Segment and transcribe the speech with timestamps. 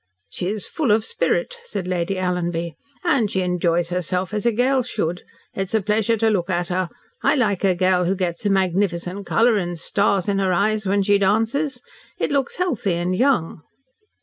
[0.29, 4.81] "She is full of spirit," said Lady Alanby, "and she enjoys herself as a girl
[4.81, 5.21] should.
[5.53, 6.89] It is a pleasure to look at her.
[7.21, 11.03] I like a girl who gets a magnificent colour and stars in her eyes when
[11.03, 11.83] she dances.
[12.17, 13.61] It looks healthy and young."